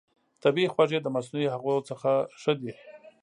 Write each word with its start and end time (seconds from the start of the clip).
طبیعي 0.43 0.69
خوږې 0.73 0.99
د 1.01 1.07
مصنوعي 1.15 1.47
هغو 1.53 1.73
څخه 1.89 2.11
ښه 2.41 2.53
دي. 2.61 2.73